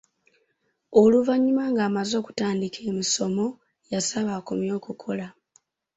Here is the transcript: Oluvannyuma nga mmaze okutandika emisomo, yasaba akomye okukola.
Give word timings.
Oluvannyuma 1.01 1.63
nga 1.71 1.85
mmaze 1.87 2.15
okutandika 2.21 2.79
emisomo, 2.91 3.45
yasaba 3.91 4.31
akomye 4.39 4.71
okukola. 4.79 5.27